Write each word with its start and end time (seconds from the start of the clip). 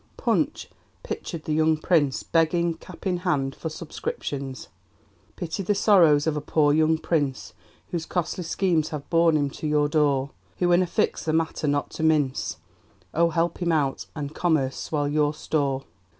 Punch 0.17 0.67
pictured 1.03 1.43
the 1.43 1.53
young 1.53 1.77
Prince 1.77 2.23
begging, 2.23 2.73
cap 2.73 3.05
in 3.05 3.17
hand, 3.17 3.53
for 3.53 3.69
subscriptions: 3.69 4.67
Pity 5.35 5.61
the 5.61 5.75
sorrows 5.75 6.25
of 6.25 6.35
a 6.35 6.41
poor, 6.41 6.73
young 6.73 6.97
Prince 6.97 7.53
Whose 7.91 8.07
costly 8.07 8.43
schemes 8.43 8.89
have 8.89 9.07
borne 9.11 9.37
him 9.37 9.51
to 9.51 9.67
your 9.67 9.87
door; 9.87 10.31
Who's 10.57 10.73
in 10.73 10.81
a 10.81 10.87
fix, 10.87 11.23
the 11.23 11.33
matter 11.33 11.67
not 11.67 11.91
to 11.91 12.01
mince, 12.01 12.57
Oh! 13.13 13.29
help 13.29 13.59
him 13.59 13.71
out, 13.71 14.07
and 14.15 14.33
Commerce 14.33 14.75
swell 14.75 15.07
your 15.07 15.35
store! 15.35 15.83